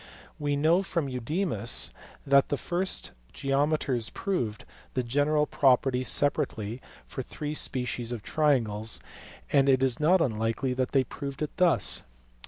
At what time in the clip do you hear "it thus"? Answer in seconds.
11.43-12.01